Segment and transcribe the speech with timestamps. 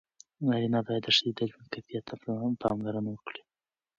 [0.47, 2.15] نارینه باید د ښځې د ژوند کیفیت ته
[2.61, 3.41] پاملرنه وکړي.